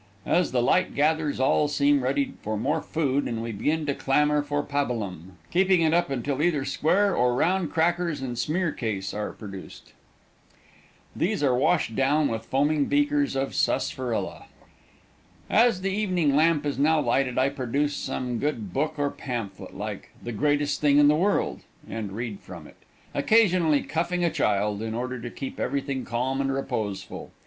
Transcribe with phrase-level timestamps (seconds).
[0.25, 3.93] As the twilight gathers all seem ready again for more food and we begin to
[3.93, 9.31] clamor for pabulum, keeping it up until either square or round crackers and smearcase are
[9.31, 9.93] produced.
[11.15, 14.45] These are washed down with foaming beakers of sarsaparilla.
[15.51, 20.09] As the evening lamp is now lighted, I produce some good book or pamphlet like
[20.23, 22.77] "The Greatest Thing in the World," and read from it,
[23.13, 27.29] occasionally cuffing a child in order to keep everything calm and reposeful.